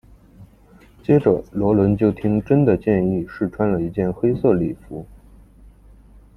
[1.03, 5.05] 接着萝伦就听珍的建议试穿了一件黑色礼服。